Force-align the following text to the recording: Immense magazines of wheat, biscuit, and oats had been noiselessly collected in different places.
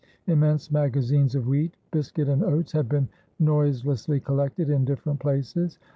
Immense 0.25 0.71
magazines 0.71 1.35
of 1.35 1.45
wheat, 1.47 1.75
biscuit, 1.91 2.27
and 2.27 2.43
oats 2.43 2.71
had 2.71 2.89
been 2.89 3.07
noiselessly 3.37 4.19
collected 4.21 4.67
in 4.67 4.83
different 4.83 5.19
places. 5.19 5.77